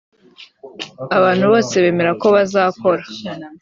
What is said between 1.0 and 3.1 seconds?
abantu bose bemera ko bazakora